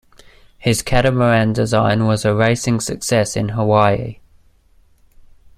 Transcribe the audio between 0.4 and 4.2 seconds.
His catamaran design was a racing success in Hawaii.